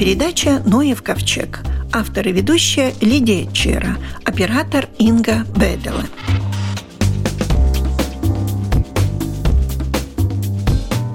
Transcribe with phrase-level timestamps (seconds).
[0.00, 1.60] передача «Ноев ковчег».
[1.92, 6.06] Автор и ведущая Лидия Чера, оператор Инга Бедела.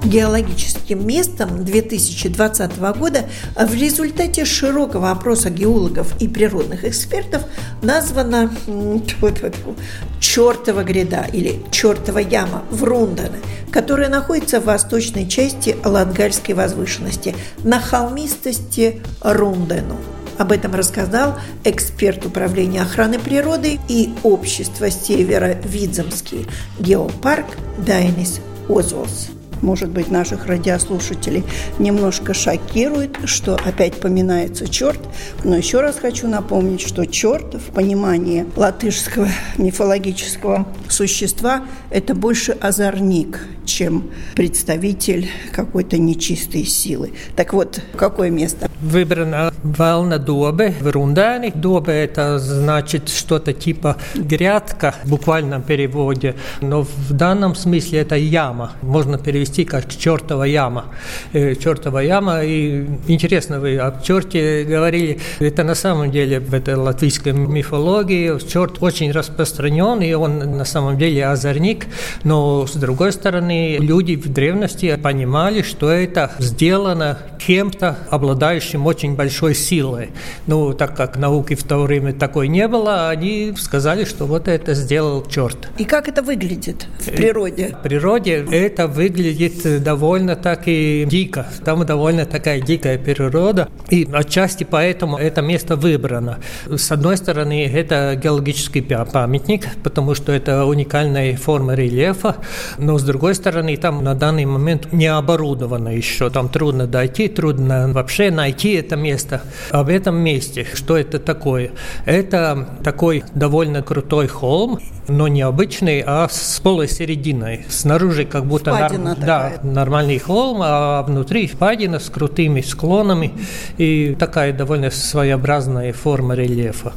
[0.04, 7.42] геологическим местом 2020 года в результате широкого опроса геологов и природных экспертов
[7.82, 8.50] названа
[10.20, 13.35] чертова гряда или чертова яма в Рундане,
[13.76, 19.98] которая находится в восточной части Латгальской возвышенности на холмистости Рундену.
[20.38, 26.46] Об этом рассказал эксперт управления охраны природы и общества Севера-Видземский
[26.78, 31.44] геопарк Дайнис Озолс может быть, наших радиослушателей
[31.78, 35.00] немножко шокирует, что опять поминается черт.
[35.44, 43.40] Но еще раз хочу напомнить, что черт в понимании латышского мифологического существа– это больше озорник,
[43.64, 47.12] чем представитель какой-то нечистой силы.
[47.34, 48.70] Так вот, какое место?
[48.80, 51.52] Выбрана волна добы в Рундане.
[51.54, 58.72] Доба– это значит что-то типа грядка в буквальном переводе, но в данном смысле это яма.
[58.82, 60.86] Можно перевести как чертова яма.
[61.32, 62.44] Э, чертова яма.
[62.44, 65.18] И интересно, вы о черте говорили.
[65.38, 70.98] Это на самом деле в этой латвийской мифологии черт очень распространен, и он на самом
[70.98, 71.86] деле озорник.
[72.24, 79.45] Но с другой стороны, люди в древности понимали, что это сделано кем-то, обладающим очень большой
[79.54, 80.10] силой.
[80.46, 84.74] Ну, так как науки в то время такой не было, они сказали, что вот это
[84.74, 85.68] сделал черт.
[85.78, 87.76] И как это выглядит в природе?
[87.78, 91.46] В природе это выглядит довольно так и дико.
[91.64, 93.68] Там довольно такая дикая природа.
[93.90, 96.38] И отчасти поэтому это место выбрано.
[96.66, 102.36] С одной стороны, это геологический памятник, потому что это уникальная форма рельефа.
[102.78, 106.30] Но с другой стороны, там на данный момент не оборудовано еще.
[106.30, 109.35] Там трудно дойти, трудно вообще найти это место.
[109.70, 111.70] Об этом месте, что это такое?
[112.04, 117.64] Это такой довольно крутой холм, но не обычный, а с полой серединой.
[117.68, 119.16] Снаружи как будто нар...
[119.16, 123.32] да, нормальный холм, а внутри впадина с крутыми склонами
[123.78, 126.92] и такая довольно своеобразная форма рельефа.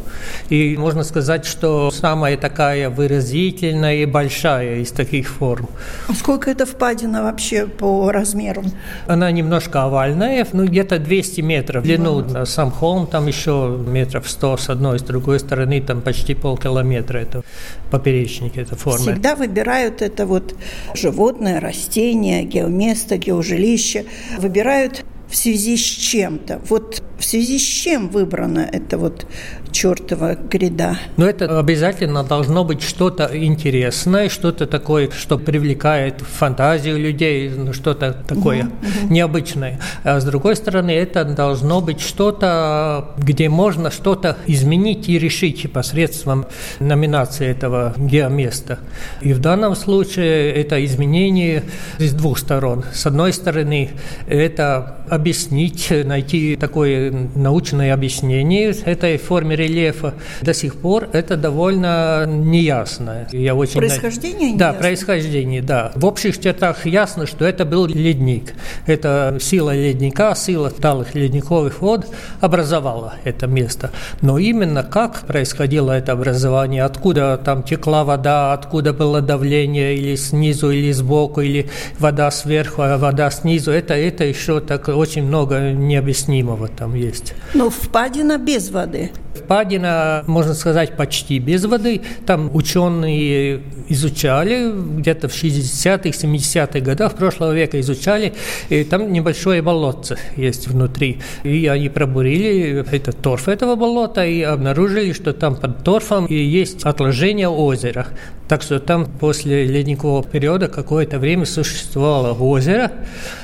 [0.49, 5.67] И можно сказать, что самая такая выразительная и большая из таких форм.
[6.07, 8.63] А сколько это впадина вообще по размеру?
[9.07, 12.25] Она немножко овальная, ну где-то 200 метров в длину.
[12.29, 17.19] На сам холм там еще метров 100 с одной, с другой стороны там почти полкилометра.
[17.19, 17.43] Это
[17.91, 18.99] поперечник, это форма.
[18.99, 20.55] Всегда выбирают это вот
[20.93, 24.05] животное, растение, геоместо, геожилище.
[24.37, 26.61] Выбирают в связи с чем-то.
[26.69, 29.27] Вот в связи с чем выбрана эта вот
[29.71, 30.97] чертова гряда?
[31.17, 38.13] Но это обязательно должно быть что-то интересное, что-то такое, что привлекает фантазию людей, ну, что-то
[38.13, 38.71] такое угу,
[39.03, 39.13] угу.
[39.13, 39.79] необычное.
[40.03, 46.45] А с другой стороны, это должно быть что-то, где можно что-то изменить и решить посредством
[46.79, 48.79] номинации этого геоместа.
[49.21, 51.63] И в данном случае это изменение
[51.97, 52.83] с двух сторон.
[52.93, 53.91] С одной стороны,
[54.27, 60.13] это объяснить, найти такое научное объяснение этой форме рельефа.
[60.41, 63.27] До сих пор это довольно неясно.
[63.31, 65.91] Я очень происхождение Да, происхождение, да.
[65.95, 68.53] В общих чертах ясно, что это был ледник.
[68.87, 72.07] Это сила ледника, сила талых ледниковых вод
[72.41, 73.91] образовала это место.
[74.21, 80.71] Но именно как происходило это образование, откуда там текла вода, откуда было давление, или снизу,
[80.71, 86.67] или сбоку, или вода сверху, а вода снизу, это, это еще так очень много необъяснимого
[86.67, 87.33] там есть.
[87.53, 89.11] Но впадина без воды.
[89.49, 92.01] Впадина, можно сказать, почти без воды.
[92.27, 98.33] Там ученые изучали, где-то в 60-х, 70-х годах прошлого века изучали,
[98.69, 101.21] и там небольшое болотце есть внутри.
[101.41, 106.83] И они пробурили этот торф этого болота и обнаружили, что там под торфом и есть
[106.83, 108.05] отложение озера.
[108.47, 112.91] Так что там после ледникового периода какое-то время существовало озеро,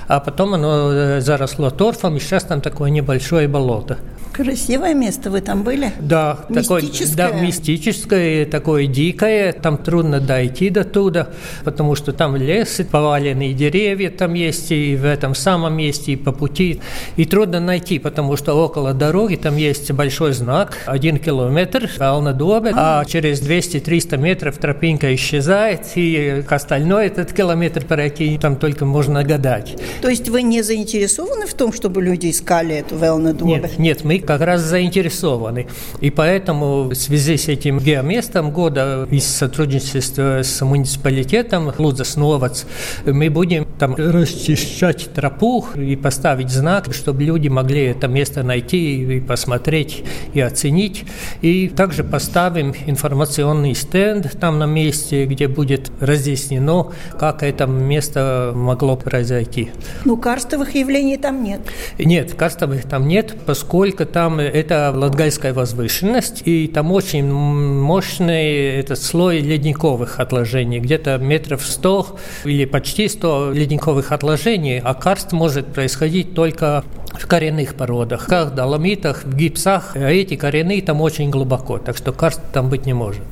[0.08, 3.98] а потом оно э, заросло торфом, и сейчас там такое небольшое болото.
[4.36, 5.94] Красивое место, вы там были?
[5.98, 7.16] Да, мистическое.
[7.16, 11.30] Такое, да, мистическое, такое дикое, там трудно дойти до туда,
[11.64, 16.34] потому что там лес, поваленные деревья там есть, и в этом самом месте, и по
[16.34, 16.82] пути,
[17.16, 23.00] и трудно найти, потому что около дороги там есть большой знак, один километр, Алнадобе, а.
[23.00, 29.24] а через 200-300 метров тропинка исчезает, и к остальной этот километр пройти там только можно
[29.24, 29.78] гадать.
[30.02, 33.46] То есть вы не заинтересованы в том, чтобы люди искали эту Велнадобе?
[33.46, 35.68] Нет, нет, мы как раз заинтересованы.
[36.02, 42.64] И поэтому в связи с этим геоместом года из сотрудничества с муниципалитетом Лудзас-Новац
[43.06, 49.20] мы будем там расчищать тропу и поставить знак, чтобы люди могли это место найти и
[49.20, 50.04] посмотреть
[50.34, 51.06] и оценить.
[51.42, 56.88] И также поставим информационный стенд там на месте, где будет разъяснено,
[57.20, 59.72] как это место могло произойти.
[60.04, 61.62] Ну, карстовых явлений там нет.
[61.98, 69.40] Нет, карстовых там нет, поскольку там это Латгальская возвышенность, и там очень мощный этот слой
[69.40, 76.84] ледниковых отложений, где-то метров 100 или почти 100 ледниковых отложений, а карст может происходить только
[77.18, 79.96] в коренных породах, как доломитах, в гипсах.
[79.96, 83.24] А эти коренные там очень глубоко, так что карст там быть не может.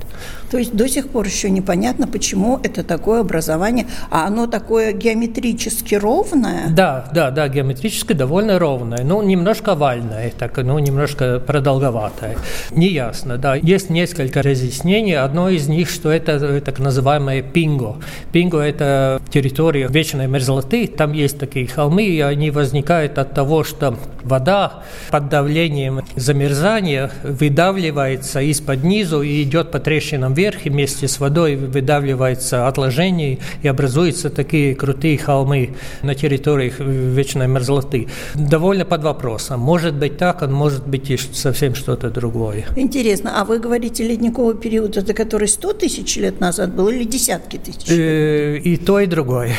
[0.54, 5.96] То есть до сих пор еще непонятно, почему это такое образование, а оно такое геометрически
[5.96, 6.68] ровное?
[6.70, 12.38] Да, да, да, геометрически довольно ровное, ну, немножко овальное, так, ну, немножко продолговатое.
[12.70, 13.56] Неясно, да.
[13.56, 15.18] Есть несколько разъяснений.
[15.18, 17.96] Одно из них, что это так называемое пинго.
[18.32, 20.86] Пинго– это территория вечной мерзлоты.
[20.86, 28.40] Там есть такие холмы, и они возникают от того, что вода под давлением замерзания выдавливается
[28.42, 34.30] из-под низу и идет по трещинам вверх, и вместе с водой выдавливается отложение, и образуются
[34.30, 38.08] такие крутые холмы на территории вечной мерзлоты.
[38.36, 39.60] Довольно под вопросом.
[39.60, 42.66] Может быть так, а может быть и совсем что-то другое.
[42.76, 47.58] Интересно, а вы говорите ледниковый период, это который 100 тысяч лет назад был или десятки
[47.58, 47.90] тысяч?
[47.90, 49.54] Э, и то, и другое.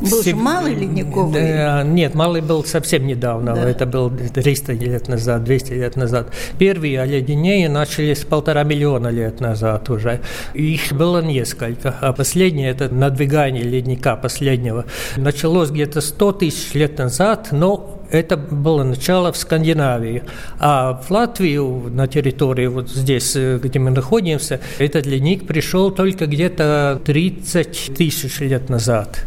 [0.00, 1.84] Был же малый ледниковый?
[1.84, 3.54] Нет, малый был совсем недавно.
[3.54, 3.68] Да.
[3.68, 6.32] Это был 300 лет назад, 200 лет назад.
[6.58, 10.15] Первые оледенения начались полтора миллиона лет назад уже.
[10.54, 11.94] Их было несколько.
[12.00, 14.84] А последнее, это надвигание ледника последнего,
[15.16, 20.22] началось где-то 100 тысяч лет назад, но это было начало в Скандинавии.
[20.58, 26.26] А в Латвию, на территории вот здесь, э, где мы находимся, этот ледник пришел только
[26.26, 29.24] где-то 30 тысяч лет назад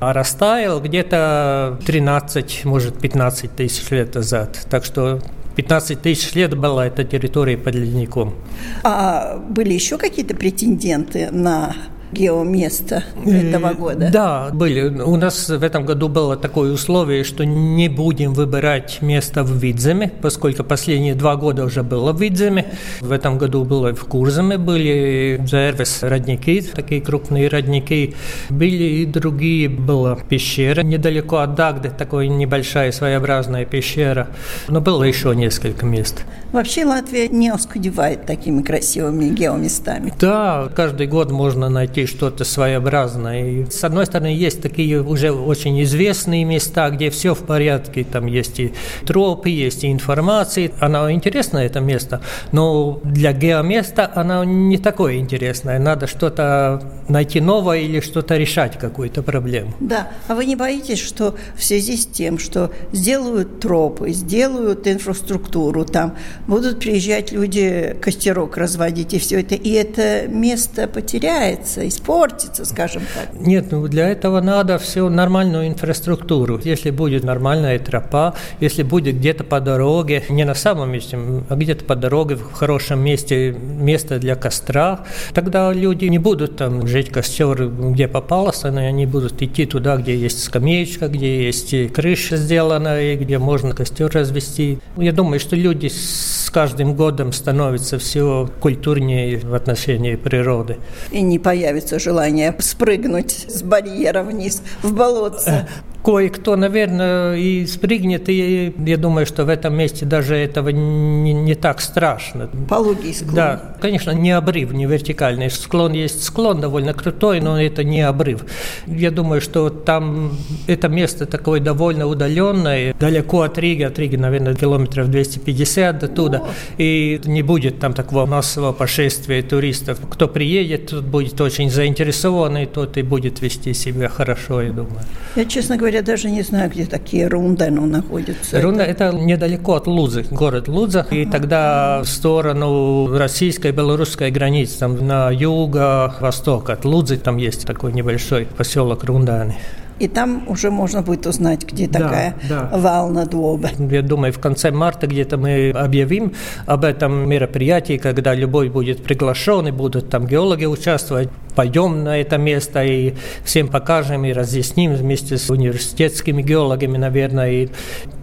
[0.00, 4.58] а растаял где-то 13, может, 15 тысяч лет назад.
[4.68, 5.20] Так что
[5.56, 8.34] 15 тысяч лет была эта территория под ледником.
[8.82, 11.74] А были еще какие-то претенденты на
[12.12, 14.10] геоместа этого года?
[14.12, 14.88] Да, были.
[14.88, 20.12] У нас в этом году было такое условие, что не будем выбирать место в Видземе,
[20.22, 22.66] поскольку последние два года уже было в Видземе.
[23.00, 28.14] В этом году было в Курземе, были Зервес родники, такие крупные родники.
[28.50, 34.28] Были и другие, была пещера недалеко от Дагды, такая небольшая своеобразная пещера.
[34.68, 36.24] Но было еще несколько мест.
[36.52, 40.12] Вообще Латвия не оскудевает такими красивыми геоместами.
[40.18, 43.50] Да, каждый год можно найти что-то своеобразное.
[43.50, 48.26] И, с одной стороны, есть такие уже очень известные места, где все в порядке, там
[48.26, 48.72] есть и
[49.04, 50.70] тропы, есть и информация.
[50.80, 52.20] Оно интересное, это место,
[52.52, 55.78] но для геоместа оно не такое интересное.
[55.78, 59.74] Надо что-то найти новое или что-то решать, какую-то проблему.
[59.80, 65.84] Да, а вы не боитесь, что в связи с тем, что сделают тропы, сделают инфраструктуру,
[65.84, 66.16] там
[66.46, 73.28] будут приезжать люди костерок разводить и все это, и это место потеряется, испортится, скажем так.
[73.40, 76.60] Нет, ну для этого надо всю нормальную инфраструктуру.
[76.62, 81.18] Если будет нормальная тропа, если будет где-то по дороге, не на самом месте,
[81.48, 85.00] а где-то по дороге в хорошем месте, место для костра,
[85.34, 90.42] тогда люди не будут там жить костер, где попалось, они будут идти туда, где есть
[90.42, 94.78] скамеечка, где есть крыша сделана, и где можно костер развести.
[94.96, 100.78] Я думаю, что люди с каждым годом становятся все культурнее в отношении природы.
[101.10, 105.68] И не появится появится желание спрыгнуть с барьера вниз в болотце
[106.06, 111.56] кое-кто, наверное, и спрыгнет, и я думаю, что в этом месте даже этого не, не
[111.56, 112.48] так страшно.
[112.68, 113.34] Пологий склон.
[113.34, 115.50] Да, конечно, не обрыв, не вертикальный.
[115.50, 118.44] Склон есть склон довольно крутой, но это не обрыв.
[118.86, 124.54] Я думаю, что там это место такое довольно удаленное, далеко от Риги, от Риги, наверное,
[124.54, 126.48] километров 250 до туда, О.
[126.78, 129.98] и не будет там такого массового пошествия туристов.
[130.08, 135.00] Кто приедет, тот будет очень заинтересованный, тот и будет вести себя хорошо, я думаю.
[135.34, 138.60] Я, честно говоря, я даже не знаю, где такие Рундену находятся.
[138.60, 141.06] Рунда– это недалеко от Лузы, город Луза.
[141.10, 147.92] И тогда в сторону российской белорусской границы, там на юго-восток от Лузы, там есть такой
[147.94, 149.56] небольшой поселок Рунданы.
[149.98, 152.70] И там уже можно будет узнать, где да, такая да.
[152.72, 153.70] волна дуоба.
[153.78, 156.32] Я думаю, в конце марта где-то мы объявим
[156.66, 161.30] об этом мероприятии, когда любой будет приглашен, и будут там геологи участвовать.
[161.54, 167.68] Пойдем на это место и всем покажем и разъясним вместе с университетскими геологами, наверное, и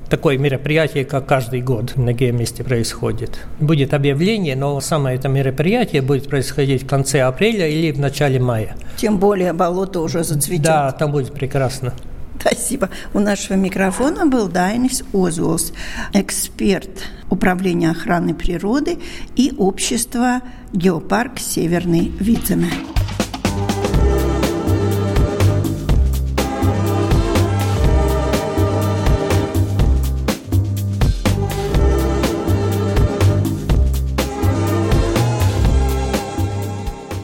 [0.09, 3.45] такое мероприятие, как каждый год многие месте происходит.
[3.59, 8.75] Будет объявление, но самое это мероприятие будет происходить в конце апреля или в начале мая.
[8.97, 10.63] Тем более болото уже зацветет.
[10.63, 11.93] Да, там будет прекрасно.
[12.39, 12.89] Спасибо.
[13.13, 15.71] У нашего микрофона был Дайнис Озулс,
[16.13, 16.89] эксперт
[17.29, 18.99] Управления охраны природы
[19.35, 20.41] и общества
[20.73, 22.69] «Геопарк Северный Видземе».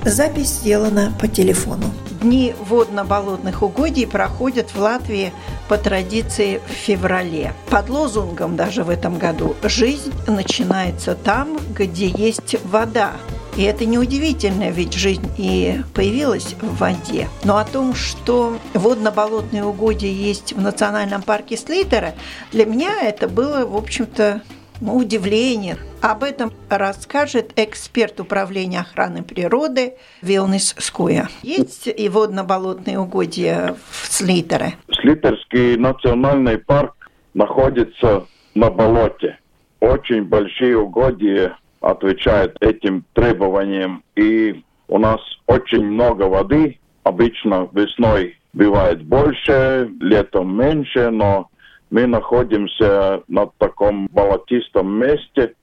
[0.10, 1.86] Запись сделана по телефону.
[2.20, 5.32] Дни водно-болотных угодий проходят в Латвии
[5.68, 7.54] по традиции в феврале.
[7.70, 13.12] Под лозунгом даже в этом году «Жизнь начинается там, где есть вода».
[13.56, 17.28] И это неудивительно, ведь жизнь и появилась в воде.
[17.44, 22.16] Но о том, что водно-болотные угодья есть в национальном парке Слейтера,
[22.52, 24.42] для меня это было, в общем-то,
[24.82, 25.78] удивление.
[26.02, 31.28] Об этом расскажет эксперт управления охраны природы Вилнис Скуя.
[31.44, 34.76] Есть и водно-болотные угодья в Слитере?
[34.92, 39.38] Слитерский национальный парк находится на болоте.
[39.80, 44.04] Очень большие угодья отвечают этим требованиям.
[44.16, 46.80] И у нас очень много воды.
[47.04, 51.49] Обычно весной бывает больше, летом меньше, но
[51.90, 55.56] мы находимся на таком болотистом месте,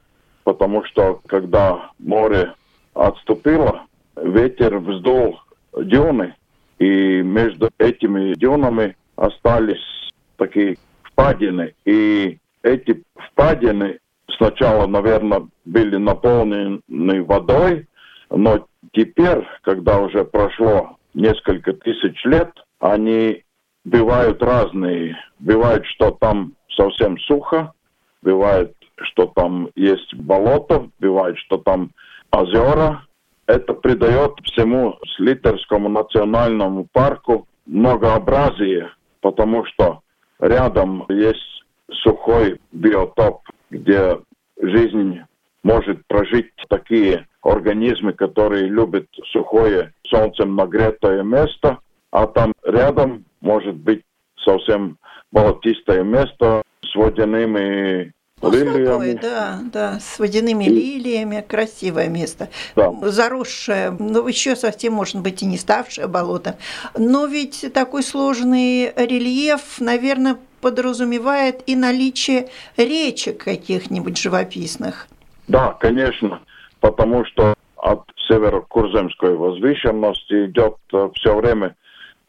[0.45, 2.53] потому что когда море
[2.95, 5.41] отступило, ветер вздул
[5.77, 6.35] дюны,
[6.79, 11.75] и между этими дюнами остались такие впадины.
[11.85, 13.99] И эти впадины
[14.37, 17.87] сначала, наверное, были наполнены водой,
[18.31, 23.43] но теперь, когда уже прошло несколько тысяч лет, они
[23.87, 25.17] бывают разные.
[25.39, 27.73] Бывает, что там совсем сухо,
[28.21, 31.91] бывает, что там есть болото, бывает, что там
[32.31, 33.03] озера.
[33.47, 38.91] Это придает всему Слитерскому национальному парку многообразие,
[39.21, 40.01] потому что
[40.41, 41.63] рядом есть
[42.03, 44.19] сухой биотоп, где
[44.61, 45.21] жизнь
[45.63, 51.79] может прожить такие организмы, которые любят сухое солнцем нагретое место,
[52.11, 54.03] а там рядом может быть
[54.45, 54.99] совсем
[55.31, 58.13] болотистое место с водяными
[58.43, 59.19] ну, лилиями.
[59.23, 60.69] да, да, с водяными и...
[60.69, 62.49] лилиями, красивое место.
[62.75, 62.93] Да.
[63.03, 66.57] Заросшее, но еще совсем, может быть, и не ставшее болото.
[66.99, 75.07] Но ведь такой сложный рельеф, наверное, подразумевает и наличие речек каких-нибудь живописных.
[75.49, 76.41] Да, конечно,
[76.81, 81.77] потому что от северо-курземской возвышенности идет э, все время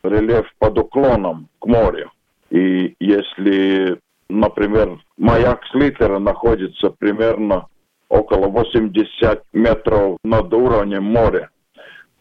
[0.04, 2.12] рельеф под уклоном к морю.
[2.50, 4.00] И если,
[4.30, 7.68] например, маяк Слитера находится примерно
[8.10, 11.50] около 80 метров над уровнем моря,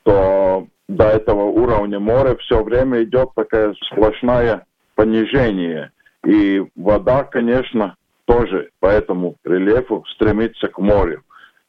[0.02, 4.64] то до этого уровня моря все время идет такое сплошное
[4.95, 5.92] понижение.
[6.25, 11.23] И вода, конечно, тоже по этому рельефу стремится к морю.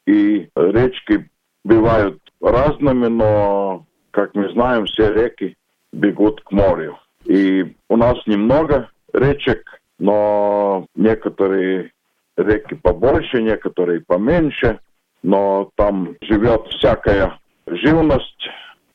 [0.08, 1.30] И речки
[1.64, 5.57] бывают разными, но, как мы знаем, все реки
[5.94, 6.98] бегут к морю.
[7.26, 11.92] И у нас немного речек, но некоторые
[12.38, 14.80] реки побольше, некоторые поменьше,
[15.24, 18.50] но там живет всякая живность.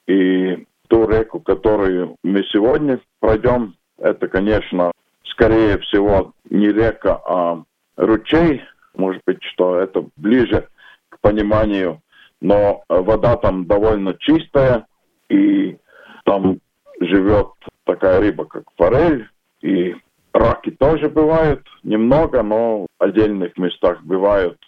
[0.06, 4.92] И ту реку, которую мы сегодня пройдем, это, конечно,
[5.24, 7.62] скорее всего не река, а
[7.96, 8.62] ручей.
[8.94, 10.68] Может быть, что это ближе
[11.08, 12.00] к пониманию.
[12.40, 14.86] Но вода там довольно чистая,
[15.28, 15.78] и
[16.24, 16.58] там
[17.06, 17.48] живет
[17.84, 19.28] такая рыба, как форель,
[19.60, 19.94] и
[20.32, 24.58] раки тоже бывают, немного, но в отдельных местах бывают.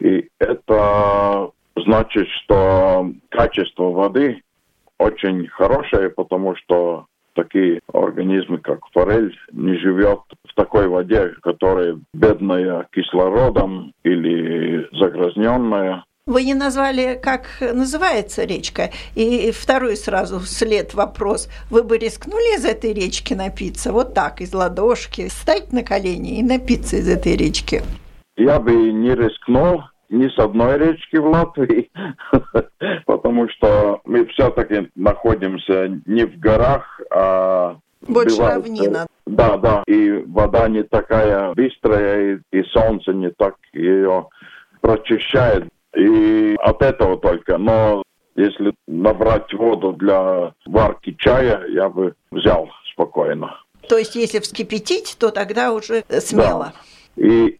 [0.00, 4.42] И это значит, что качество воды
[4.98, 12.86] очень хорошее, потому что такие организмы, как форель, не живет в такой воде, которая бедная
[12.92, 16.04] кислородом или загрязненная.
[16.26, 18.88] Вы не назвали, как называется речка.
[19.14, 21.50] И второй сразу вслед вопрос.
[21.70, 23.92] Вы бы рискнули из этой речки напиться?
[23.92, 27.82] Вот так, из ладошки, встать на колени и напиться из этой речки?
[28.38, 31.90] Я бы не рискнул ни с одной речки в Латвии,
[33.06, 39.06] потому что мы все-таки находимся не в горах, а больше равнина.
[39.26, 44.28] Да, да, и вода не такая быстрая, и, и солнце не так ее
[44.80, 45.68] прочищает.
[45.96, 47.58] И от этого только.
[47.58, 48.02] Но
[48.36, 53.56] если набрать воду для варки чая, я бы взял спокойно.
[53.88, 56.72] То есть, если вскипятить, то тогда уже смело.
[57.16, 57.24] Да.
[57.26, 57.58] И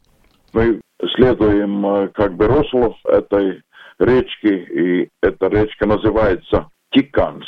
[0.53, 0.81] мы
[1.17, 3.63] следуем э, как бы руслу этой
[3.99, 7.45] речки, и эта речка называется Тиканс.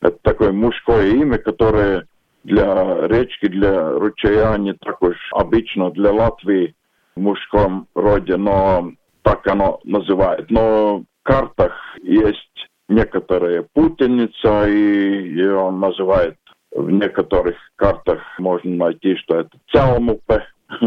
[0.00, 2.06] Это такое мужское имя, которое
[2.44, 6.74] для речки, для ручья не так уж обычно для Латвии
[7.16, 8.92] в мужском роде, но
[9.26, 10.48] так оно называет.
[10.50, 16.36] Но в картах есть некоторые путаница, и ее называют.
[16.70, 20.44] В некоторых картах можно найти, что это Целмупе,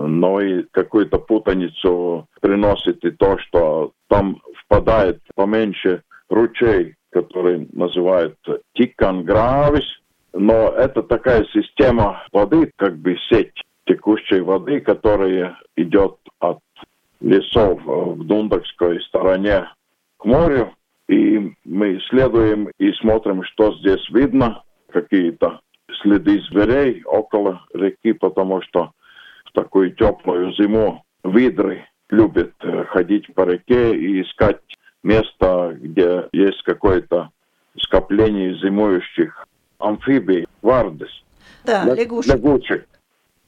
[0.00, 8.36] но и какую-то путаницу приносит и то, что там впадает поменьше ручей, который называют
[8.74, 9.86] Тикангравис,
[10.32, 13.54] но это такая система воды, как бы сеть
[13.86, 16.58] текущей воды, которая идет от
[17.20, 19.68] лесов в Дундакской стороне
[20.18, 20.74] к морю.
[21.08, 25.60] И мы следуем и смотрим, что здесь видно, какие-то
[26.02, 28.92] следы зверей около реки, потому что
[29.46, 34.60] в такую теплую зиму видры любят э, ходить по реке и искать
[35.02, 37.30] место, где есть какое-то
[37.78, 39.46] скопление зимующих
[39.78, 41.10] амфибий, вардес.
[41.64, 42.34] Да, лягушек.
[42.34, 42.88] лягушек.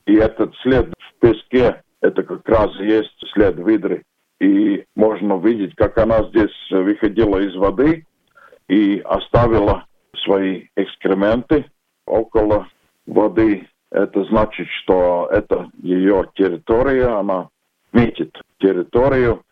[0.07, 4.03] И этот след в песке, это как раз есть след видры.
[4.41, 8.07] И можно видеть, как она здесь выходила из воды
[8.69, 9.85] и оставила
[10.25, 11.67] свои экскременты
[12.07, 12.69] около
[13.07, 13.69] воды.
[13.91, 17.49] Это значит, что это ее территория, она
[17.93, 19.43] метит территорию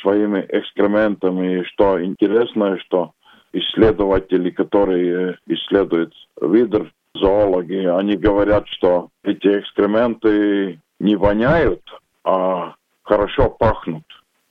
[0.00, 1.60] своими экскрементами.
[1.60, 3.12] И что интересно, что
[3.52, 11.82] исследователи, которые исследуют видр, зоологи, они говорят, что эти экскременты не воняют,
[12.24, 14.04] а хорошо пахнут.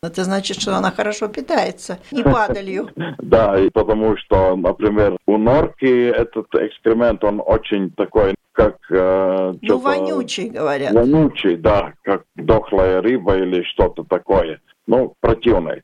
[0.04, 2.90] Это значит, что она хорошо питается и падалью.
[3.18, 8.78] Да, потому что, например, у норки этот экскремент, он очень такой, как...
[8.90, 10.94] Э, ну, вонючий, говорят.
[10.94, 14.62] Вонючий, да, как дохлая рыба или что-то такое.
[14.86, 15.82] Ну, противный.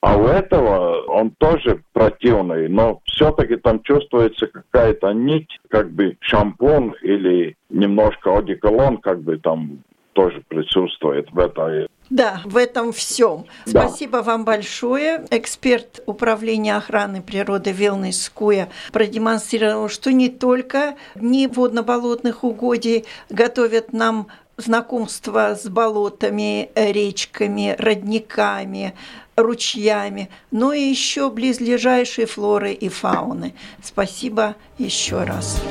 [0.00, 6.94] А у этого он тоже противный, но все-таки там чувствуется какая-то нить, как бы шампунь
[7.02, 9.82] или немножко одеколон, как бы там
[10.18, 13.44] тоже присутствует в этой да, в этом всем.
[13.66, 13.86] Да.
[13.86, 15.26] Спасибо вам большое.
[15.30, 24.28] Эксперт управления охраны природы Вилнес Куя продемонстрировал, что не только дни водно-болотных угодий готовят нам
[24.56, 28.94] знакомство с болотами, речками, родниками,
[29.36, 33.54] ручьями, но и еще близлежащей флоры и фауны.
[33.82, 35.62] Спасибо еще раз.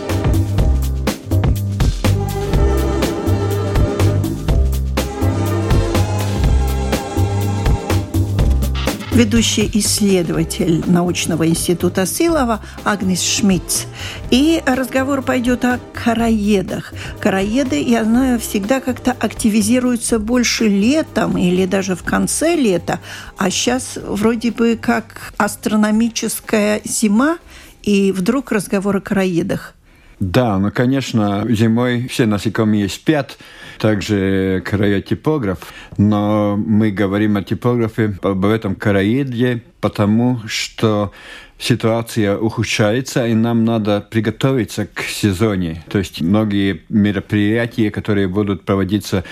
[9.17, 13.86] Ведущий исследователь научного института Силова Агнес Шмидц.
[14.30, 16.93] И разговор пойдет о караедах.
[17.19, 22.99] Караеды, я знаю, всегда как-то активизируются больше летом или даже в конце лета,
[23.38, 27.39] а сейчас вроде бы как астрономическая зима,
[27.82, 29.73] и вдруг разговор о караедах.
[30.19, 33.38] Да, ну, конечно, зимой все насекомые спят,
[33.77, 35.60] также краеотипограф,
[35.97, 41.12] но мы говорим о типографе, об этом краеде, потому что
[41.60, 45.84] ситуация ухудшается, и нам надо приготовиться к сезоне.
[45.89, 49.23] То есть многие мероприятия, которые будут проводиться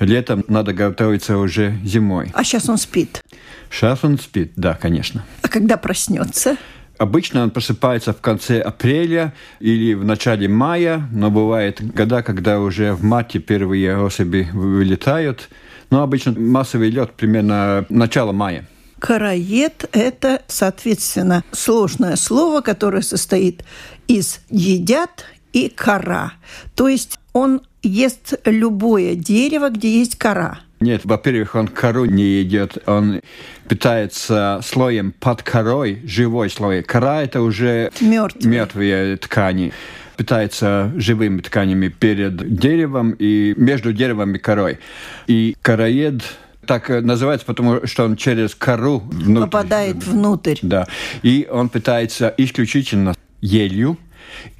[0.00, 2.30] летом, надо готовиться уже зимой.
[2.34, 3.22] А сейчас он спит?
[3.70, 5.24] Сейчас он спит, да, конечно.
[5.42, 6.56] А когда проснется?
[6.98, 12.92] Обычно он просыпается в конце апреля или в начале мая, но бывает года, когда уже
[12.92, 15.48] в марте первые особи вылетают.
[15.90, 18.66] Но обычно массовый лед примерно начало мая.
[19.00, 23.64] Караед– это, соответственно, сложное слово, которое состоит
[24.06, 26.32] из «едят» и «кора».
[26.74, 32.78] То есть он ест любое дерево, где есть кора– нет, во-первых, он кору не едет,
[32.86, 33.20] он
[33.68, 36.82] питается слоем под корой, живой слой.
[36.82, 39.72] Кора– это уже мертвые, мертвые ткани
[40.16, 44.78] питается живыми тканями перед деревом и между деревом и корой.
[45.26, 46.22] И короед
[46.66, 49.50] так называется, потому что он через кору внутрь.
[49.50, 50.58] попадает внутрь.
[50.62, 50.86] Да.
[51.22, 53.98] И он питается исключительно елью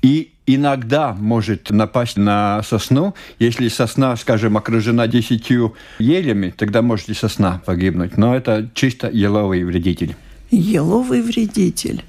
[0.02, 3.14] и иногда может напасть на сосну.
[3.38, 8.16] Если сосна, скажем, окружена десятью елями, тогда может и сосна погибнуть.
[8.16, 10.16] Но это чисто еловый вредитель.
[10.50, 12.04] Еловый вредитель.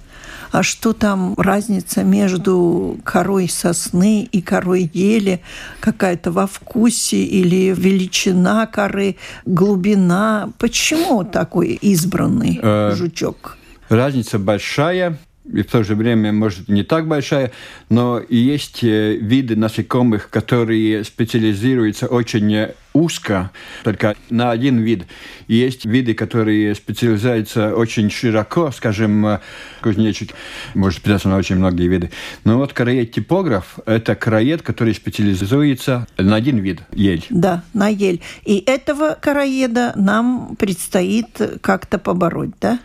[0.51, 5.41] А что там разница между корой сосны и корой ели?
[5.81, 10.49] Какая-то во вкусе или величина коры, глубина?
[10.57, 13.57] Почему такой избранный э, жучок?
[13.89, 15.17] Разница большая.
[15.51, 17.51] И в то же время, может, не так большая,
[17.89, 23.51] но есть э, виды насекомых, которые специализируются очень узко,
[23.83, 25.05] только на один вид.
[25.47, 29.39] И есть виды, которые специализируются очень широко, скажем, э,
[29.81, 30.31] кузнечик
[30.73, 32.09] может питаться на очень многие виды.
[32.43, 37.25] Но вот короед-типограф– это короед, который специализируется на один вид– ель.
[37.29, 38.21] Да, на ель.
[38.45, 42.79] И этого короеда нам предстоит как-то побороть, да?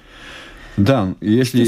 [0.84, 1.64] Да, если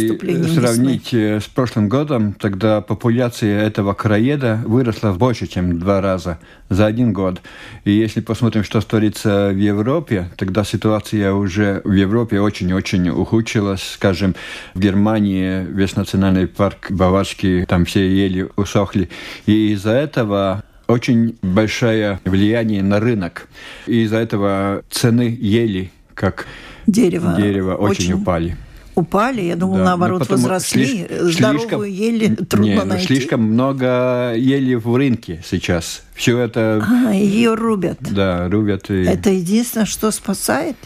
[0.47, 1.13] сравнить.
[1.13, 6.87] Э, с прошлым годом, тогда популяция этого короеда выросла больше, чем в два раза за
[6.87, 7.41] один год.
[7.85, 13.83] И если посмотрим, что творится в Европе, тогда ситуация уже в Европе очень-очень ухудшилась.
[13.83, 14.35] Скажем,
[14.75, 19.11] в Германии весь национальный парк Баварский, там все ели усохли.
[19.47, 23.49] И из-за этого очень большое влияние на рынок.
[23.87, 26.47] И из-за этого цены ели, как
[26.87, 28.57] дерево, дерево очень, очень упали
[28.95, 31.07] упали, я думал, да, наоборот, возросли.
[31.09, 33.07] Слиш, Здоровую слишком, ели трудно не, ну, найти.
[33.07, 36.03] Слишком много ели в рынке сейчас.
[36.15, 36.85] Все это...
[36.89, 37.99] А, ее рубят.
[38.01, 38.91] Да, рубят.
[38.91, 39.05] И...
[39.05, 40.77] Это единственное, что спасает?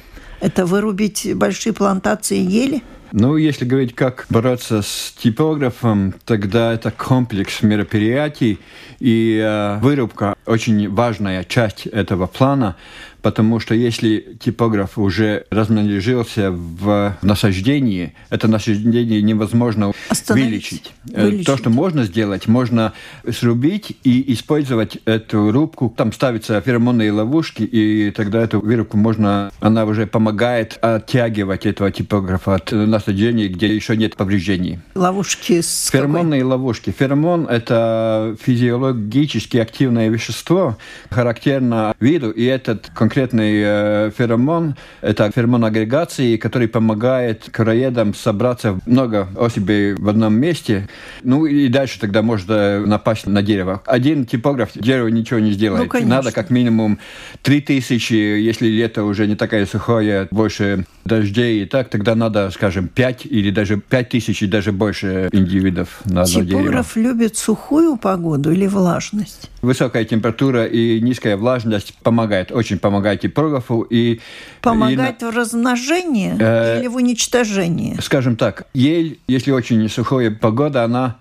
[0.40, 2.82] Это вырубить большие плантации ели?
[3.12, 8.58] Ну, если говорить, как бороться с типографом, тогда это комплекс мероприятий,
[8.98, 12.76] и э, вырубка очень важная часть этого плана,
[13.26, 19.90] потому что если типограф уже размножился в насаждении, это насаждение невозможно
[20.28, 20.92] вылечить.
[21.12, 21.46] Э, вылечить.
[21.46, 22.92] То, что можно сделать, можно
[23.28, 25.92] срубить и использовать эту рубку.
[25.96, 32.54] Там ставятся феромонные ловушки, и тогда эту вырубку можно, она уже помогает оттягивать этого типографа
[32.54, 34.78] от насаждения, где еще нет повреждений.
[34.94, 36.52] Ловушки с Феромонные какой?
[36.52, 36.94] ловушки.
[36.96, 40.78] Феромон– это физиологически активное вещество,
[41.10, 44.76] характерно виду, и этот конкретный конкретный э, феромон.
[45.00, 50.86] Это феромон агрегации, который помогает короедам собраться много особей в одном месте.
[51.22, 53.82] Ну и дальше тогда можно напасть на дерево.
[53.86, 55.90] Один типограф дерево ничего не сделает.
[55.90, 56.98] Ну, Надо как минимум
[57.40, 63.24] 3000, если лето уже не такое сухое, больше дождей и так, тогда надо, скажем, 5
[63.24, 66.62] или даже 5000 и даже больше индивидов на одно Типограф дерево.
[66.62, 69.50] Типограф любит сухую погоду или влажность?
[69.62, 73.82] Высокая температура и низкая влажность помогает, очень помогает помогать типографу.
[73.82, 74.20] И,
[74.62, 77.96] Помогать и, в размножении э, или в уничтожении?
[78.00, 81.16] Скажем так, ель, если очень сухая погода, она,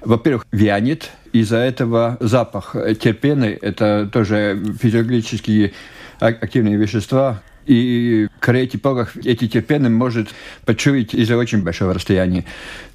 [0.00, 5.72] во-первых, вянет, из-за этого запах терпены, это тоже физиологические
[6.18, 10.28] активные вещества, и Корея типограф эти терпены может
[10.64, 12.44] почуять из-за очень большого расстояния.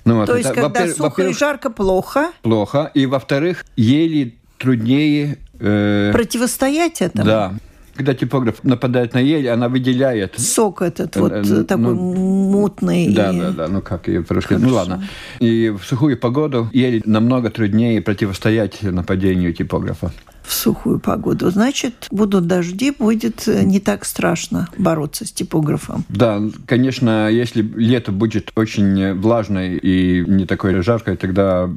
[0.04, 2.32] Ну, вот, То есть, это, когда сухо и жарко, плохо?
[2.42, 2.90] Плохо.
[2.96, 5.38] И, во-вторых, еле труднее...
[5.60, 7.24] Э, Противостоять этому?
[7.24, 7.54] Да
[7.96, 10.40] когда типограф нападает на ель, она выделяет...
[10.40, 13.14] Сок этот вот ну, такой мутный.
[13.14, 14.64] Да, да, да, ну как ее происходит.
[14.64, 15.08] Ну ладно.
[15.40, 20.12] И в сухую погоду ель намного труднее противостоять нападению типографа
[20.44, 21.50] в сухую погоду.
[21.50, 26.04] Значит, будут дожди, будет не так страшно бороться с типографом.
[26.10, 31.70] Да, конечно, если лето будет очень влажное и не такое жаркое, тогда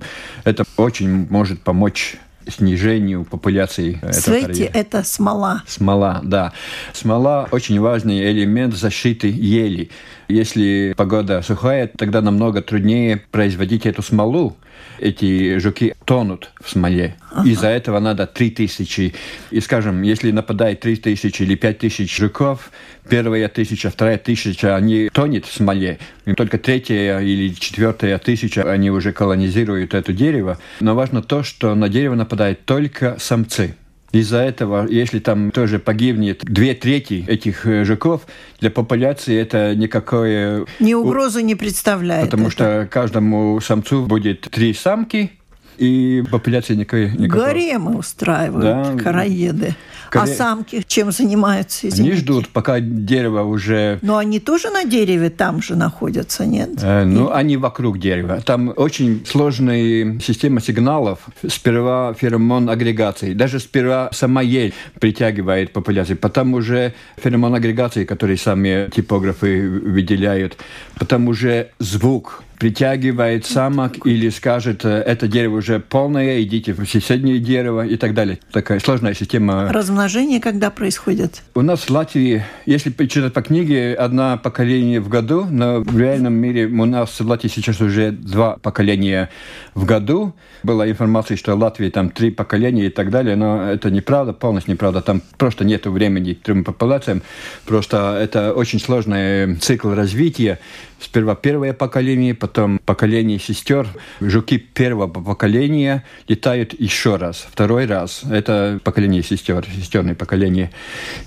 [0.45, 2.17] это очень может помочь
[2.49, 5.63] снижению популяции Цвети– это смола.
[5.67, 6.53] Смола, да.
[6.93, 9.91] Смола– очень важный элемент защиты ели.
[10.29, 14.57] Если погода сухая, тогда намного труднее производить эту смолу.
[14.99, 17.17] Эти жуки тонут в смоле.
[17.31, 17.49] Ага.
[17.49, 19.15] Из-за этого надо 3000.
[19.51, 22.71] И, скажем, если нападает 3000 или 5000 жуков,
[23.09, 25.99] первая тысяча, вторая тысяча, они тонет в смоле.
[26.25, 30.59] И только третья или четвертая тысяча, они уже колонизируют это дерево.
[30.81, 33.75] Но важно то, что на дерево нападают только самцы.
[34.21, 38.23] Из-за этого, если там тоже погибнет две трети этих э, жуков,
[38.61, 40.65] для популяции это никакое...
[40.81, 42.25] Ни угрозы не представляет.
[42.25, 42.53] Потому это.
[42.53, 45.33] что каждому самцу будет три самки,
[45.79, 47.11] и популяция никакой...
[47.11, 47.45] никакой.
[47.45, 49.03] Гаремы устраивают да.
[49.03, 49.75] короеды.
[50.11, 50.33] Коре...
[50.33, 51.89] А самки чем занимаются?
[51.89, 52.12] Извините?
[52.12, 53.99] Они ждут, пока дерево уже...
[54.03, 56.71] Но они тоже на дереве там же находятся, нет?
[56.83, 57.33] Э, ну, и...
[57.33, 58.41] они вокруг дерева.
[58.41, 61.21] Там очень сложная система сигналов.
[61.47, 63.35] Сперва феромон агрегации.
[63.35, 66.17] Даже сперва сама ель притягивает популяцию.
[66.17, 70.57] Потом уже феромон агрегации, который сами типографы выделяют.
[70.99, 77.38] Потом уже звук притягивает самок или скажет, э, это дерево уже полное, идите в соседнее
[77.38, 78.38] дерево и так далее.
[78.53, 79.73] Такая сложная система.
[79.73, 81.42] Размножение когда происходит?
[81.55, 86.35] У нас в Латвии, если почитать по книге, одно поколение в году, но в реальном
[86.35, 89.31] мире у нас в Латвии сейчас уже два поколения
[89.75, 90.35] в году.
[90.62, 94.73] Была информация, что в Латвии там три поколения и так далее, но это неправда, полностью
[94.73, 95.01] неправда.
[95.01, 97.23] Там просто нет времени трем популяциям.
[97.66, 100.59] Просто это очень сложный цикл развития.
[100.99, 103.87] Сперва первое поколение, потом поколение сестер.
[104.21, 108.23] Жуки первого поколения летают еще раз, второй раз.
[108.31, 110.71] Это поколение сестер, сестерное поколение.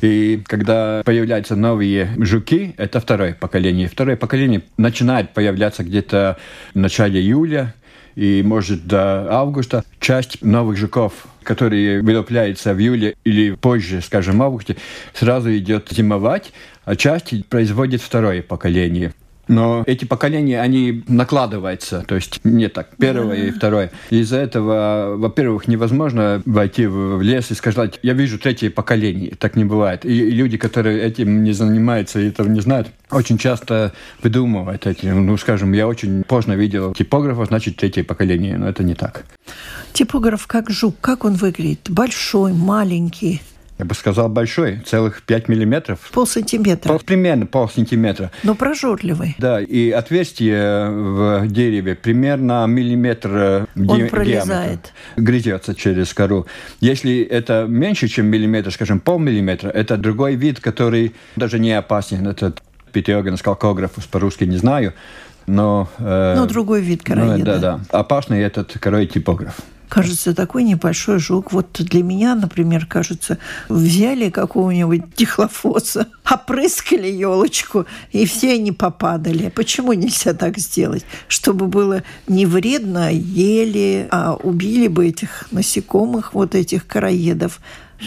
[0.01, 3.87] И когда появляются новые жуки, это второе поколение.
[3.87, 6.37] Второе поколение начинает появляться где-то
[6.73, 7.75] в начале июля,
[8.15, 14.43] и, может, до августа часть новых жуков, которые вылупляются в июле или позже, скажем, в
[14.43, 14.75] августе,
[15.13, 16.51] сразу идет зимовать,
[16.83, 19.13] а часть производит второе поколение.
[19.49, 23.91] Но эти поколения, они накладываются, то есть не так, первое и второе.
[24.11, 29.35] Из-за этого, во-первых, невозможно войти в лес и сказать, я вижу третье поколение.
[29.35, 30.05] Так не бывает.
[30.05, 35.07] И люди, которые этим не занимаются и этого не знают, очень часто выдумывают эти.
[35.07, 38.57] Ну, скажем, я очень поздно видел типографа, значит, третье поколение.
[38.57, 39.25] Но это не так.
[39.93, 41.89] Типограф как жук, как он выглядит?
[41.89, 43.41] Большой, маленький?
[43.79, 45.99] Я бы сказал, большой, целых 5 миллиметров.
[46.11, 46.89] Пол сантиметра.
[46.89, 48.29] Пол, примерно пол сантиметра.
[48.43, 49.35] Но прожорливый.
[49.39, 54.91] Да, и отверстие в дереве примерно миллиметр э, Он ди- пролезает.
[55.15, 56.45] Грызется через кору.
[56.81, 62.27] Если это меньше, чем миллиметр, скажем, полмиллиметра, это другой вид, который даже не опасен.
[62.27, 62.53] Это
[62.91, 64.93] питиоген скалкографус, по-русски не знаю.
[65.47, 67.37] Но, э, ну, другой вид короида.
[67.37, 67.79] Ну, да, да.
[67.91, 71.51] Опасный этот короид типограф кажется, такой небольшой жук.
[71.51, 79.49] Вот для меня, например, кажется, взяли какого-нибудь дихлофоса, опрыскали елочку, и все они попадали.
[79.49, 81.03] Почему нельзя так сделать?
[81.27, 87.59] Чтобы было не вредно, ели, а убили бы этих насекомых, вот этих короедов.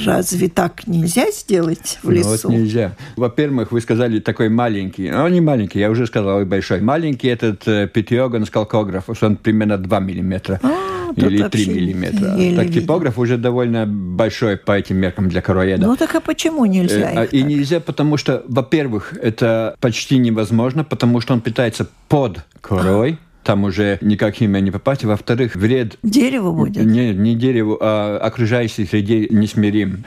[0.07, 2.29] Разве так нельзя сделать в лесу?
[2.29, 2.97] Ну, вот нельзя.
[3.17, 5.13] Во-первых, вы сказали такой маленький.
[5.13, 6.81] Он не маленький, я уже сказал, и большой.
[6.81, 10.61] Маленький этот э, питиогон скалкограф, он примерно 2 миллиметра.
[10.63, 12.37] А, или 3 миллиметра.
[12.57, 15.87] Так типограф уже довольно большой по этим меркам для короеда.
[15.87, 17.49] Ну так а почему нельзя э, И так?
[17.49, 23.19] нельзя, потому что, во-первых, это почти невозможно, потому что он питается под корой.
[23.43, 25.05] Там уже никак химия не попасть.
[25.05, 25.99] Во-вторых, вред...
[26.03, 26.85] Дереву будет?
[26.85, 30.05] Не, не дереву, а окружающей среде несмерим.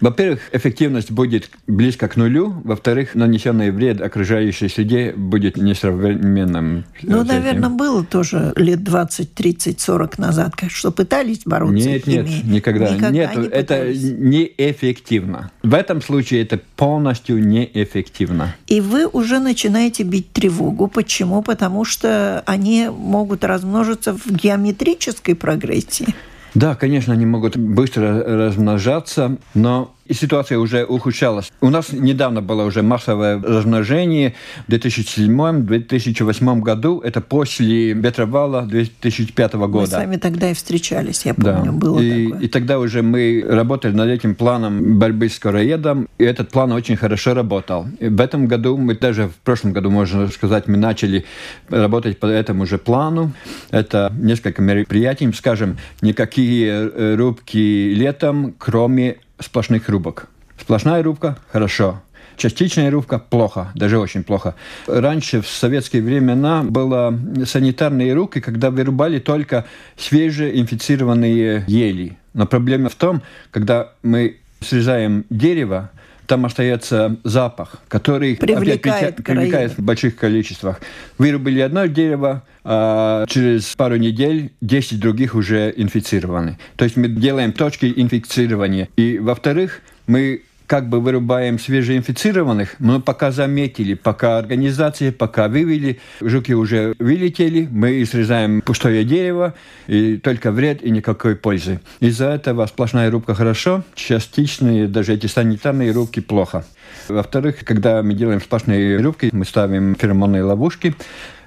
[0.00, 2.54] Во-первых, эффективность будет близко к нулю.
[2.64, 6.84] Во-вторых, нанесенный вред окружающей среде будет несравненным.
[7.02, 12.90] Ну, наверное, было тоже лет 20, 30, 40 назад, что пытались бороться Нет, нет, никогда.
[12.90, 15.50] никогда нет, не это неэффективно.
[15.62, 18.54] В этом случае это полностью неэффективно.
[18.68, 20.86] И вы уже начинаете бить тревогу.
[20.86, 21.42] Почему?
[21.42, 26.14] Потому что они могут размножиться в геометрической прогрессии.
[26.54, 31.52] Да, конечно, они могут быстро размножаться, но и ситуация уже ухудшалась.
[31.60, 34.34] У нас недавно было уже массовое размножение
[34.66, 37.00] в 2007-2008 году.
[37.00, 39.78] Это после ветровала 2005 года.
[39.78, 41.72] Мы с вами тогда и встречались, я помню, да.
[41.72, 42.40] было и, такое.
[42.40, 46.96] И тогда уже мы работали над этим планом борьбы с короедом, и этот план очень
[46.96, 47.86] хорошо работал.
[48.00, 51.24] И в этом году, мы даже в прошлом году, можно сказать, мы начали
[51.68, 53.32] работать по этому же плану.
[53.70, 60.28] Это несколько мероприятий, скажем, никакие э, рубки летом, кроме сплошных рубок.
[60.58, 62.00] Сплошная рубка– хорошо.
[62.36, 64.54] Частичная рубка– плохо, даже очень плохо.
[64.86, 69.64] Раньше, в советские времена, было санитарные рубки, когда вырубали только
[69.96, 72.16] свежеинфицированные ели.
[72.34, 75.90] Но проблема в том, когда мы срезаем дерево,
[76.28, 80.80] там остается запах, который привлекает, опять, привлекает в больших количествах.
[81.16, 86.58] Вырубили одно дерево, а через пару недель 10 других уже инфицированы.
[86.76, 88.88] То есть мы делаем точки инфицирования.
[88.96, 96.52] И, во-вторых, мы как бы вырубаем свежеинфицированных, мы пока заметили, пока организации, пока вывели, жуки
[96.52, 99.54] уже вылетели, мы срезаем пустое дерево,
[99.86, 101.80] и только вред и никакой пользы.
[102.00, 106.66] Из-за этого сплошная рубка хорошо, частичные, даже эти санитарные рубки плохо.
[107.08, 110.94] Во-вторых, когда мы делаем сплошные рубки, мы ставим феромонные ловушки,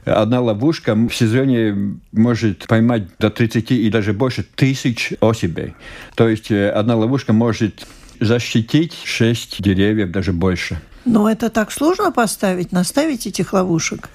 [0.03, 5.75] Одна ловушка в сезоне может поймать до 30 и даже больше тысяч особей.
[6.15, 7.85] То есть э, одна ловушка может
[8.21, 10.79] защитить шесть деревьев, даже больше.
[11.03, 14.09] Но это так сложно поставить, наставить этих ловушек?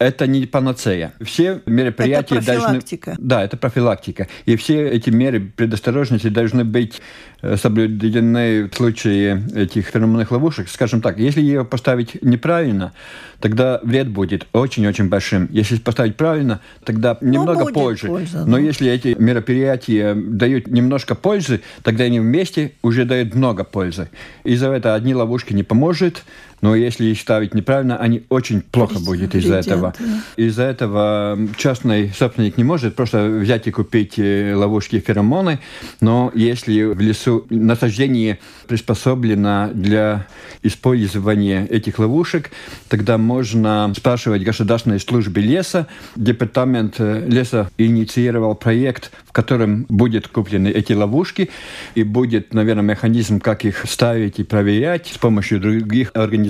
[0.00, 1.12] Это не панацея.
[1.20, 3.10] Все мероприятия это профилактика.
[3.10, 3.28] должны...
[3.28, 4.28] Да, это профилактика.
[4.46, 7.02] И все эти меры предосторожности должны быть
[7.42, 10.70] э, соблюдены в случае этих феромонных ловушек.
[10.70, 12.92] Скажем так, если ее поставить неправильно,
[13.40, 15.48] тогда вред будет очень-очень большим.
[15.50, 18.06] Если поставить правильно, тогда ну, немного ну, пользы.
[18.06, 24.08] Польза, Но если эти мероприятия дают немножко пользы, тогда они вместе уже дают много пользы.
[24.44, 26.22] Из-за этого одни ловушки не поможет,
[26.60, 29.90] но если их ставить неправильно, они очень плохо будет из-за этого.
[29.90, 30.30] Плохо будет из-за этого.
[30.36, 35.60] Из-за этого частный собственник не может просто взять и купить э, ловушки феромоны,
[36.00, 40.26] но если в лесу насаждение приспособлено для
[40.62, 42.50] использования этих ловушек,
[42.88, 45.86] тогда можно спрашивать государственной службе леса.
[46.16, 51.50] Департамент э, леса инициировал проект, в котором будет куплены эти ловушки,
[51.94, 56.49] и будет, наверное, механизм, как их ставить и проверять с помощью других организаций.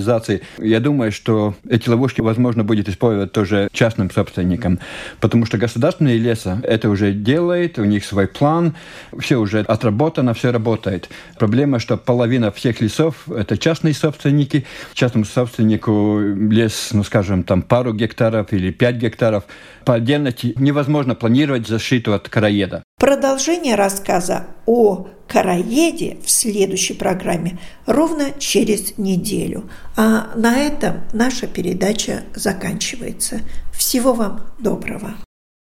[0.57, 4.79] Я думаю, что эти ловушки, возможно, будет использовать тоже частным собственникам,
[5.19, 8.75] потому что государственные леса это уже делает, у них свой план,
[9.19, 11.09] все уже отработано, все работает.
[11.37, 14.65] Проблема, что половина всех лесов– это частные собственники.
[14.93, 19.43] Частному собственнику лес, ну, скажем, там пару гектаров или пять гектаров
[19.85, 22.83] по отдельности невозможно планировать защиту от короеда.
[23.01, 29.67] Продолжение рассказа о короеде в следующей программе ровно через неделю.
[29.97, 33.39] А на этом наша передача заканчивается.
[33.73, 35.15] Всего вам доброго.